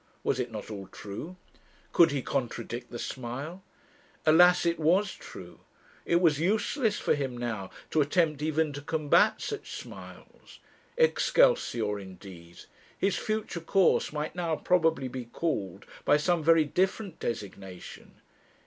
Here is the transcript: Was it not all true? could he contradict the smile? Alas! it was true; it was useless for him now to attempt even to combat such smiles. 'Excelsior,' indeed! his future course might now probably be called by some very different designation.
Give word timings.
Was 0.23 0.39
it 0.39 0.51
not 0.51 0.71
all 0.71 0.87
true? 0.87 1.37
could 1.93 2.09
he 2.09 2.23
contradict 2.23 2.89
the 2.89 2.97
smile? 2.97 3.61
Alas! 4.25 4.65
it 4.65 4.79
was 4.79 5.13
true; 5.13 5.59
it 6.07 6.15
was 6.15 6.39
useless 6.39 6.97
for 6.97 7.13
him 7.13 7.37
now 7.37 7.69
to 7.91 8.01
attempt 8.01 8.41
even 8.41 8.73
to 8.73 8.81
combat 8.81 9.39
such 9.43 9.73
smiles. 9.73 10.57
'Excelsior,' 10.97 11.99
indeed! 11.99 12.61
his 12.97 13.15
future 13.17 13.61
course 13.61 14.11
might 14.11 14.33
now 14.33 14.55
probably 14.55 15.07
be 15.07 15.25
called 15.25 15.85
by 16.03 16.17
some 16.17 16.43
very 16.43 16.65
different 16.65 17.19
designation. 17.19 18.21